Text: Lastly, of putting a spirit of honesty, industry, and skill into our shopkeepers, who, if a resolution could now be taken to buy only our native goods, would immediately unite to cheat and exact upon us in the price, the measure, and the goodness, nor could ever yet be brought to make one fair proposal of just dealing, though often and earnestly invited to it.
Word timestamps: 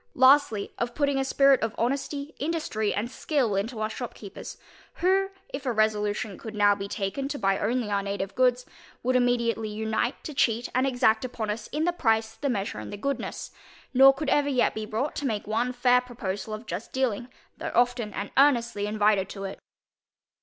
Lastly, 0.15 0.73
of 0.79 0.95
putting 0.95 1.19
a 1.19 1.23
spirit 1.23 1.61
of 1.61 1.75
honesty, 1.77 2.33
industry, 2.39 2.91
and 2.91 3.11
skill 3.11 3.55
into 3.55 3.79
our 3.79 3.89
shopkeepers, 3.91 4.57
who, 4.95 5.29
if 5.49 5.63
a 5.63 5.71
resolution 5.71 6.39
could 6.39 6.55
now 6.55 6.73
be 6.73 6.87
taken 6.87 7.27
to 7.27 7.37
buy 7.37 7.59
only 7.59 7.91
our 7.91 8.01
native 8.01 8.33
goods, 8.33 8.65
would 9.03 9.15
immediately 9.15 9.69
unite 9.69 10.23
to 10.23 10.33
cheat 10.33 10.67
and 10.73 10.87
exact 10.87 11.23
upon 11.23 11.51
us 11.51 11.67
in 11.67 11.83
the 11.83 11.93
price, 11.93 12.33
the 12.33 12.49
measure, 12.49 12.79
and 12.79 12.91
the 12.91 12.97
goodness, 12.97 13.51
nor 13.93 14.11
could 14.11 14.29
ever 14.29 14.49
yet 14.49 14.73
be 14.73 14.87
brought 14.87 15.15
to 15.17 15.27
make 15.27 15.45
one 15.45 15.71
fair 15.71 16.01
proposal 16.01 16.51
of 16.51 16.65
just 16.65 16.91
dealing, 16.91 17.27
though 17.59 17.69
often 17.75 18.11
and 18.11 18.31
earnestly 18.37 18.87
invited 18.87 19.29
to 19.29 19.43
it. 19.43 19.59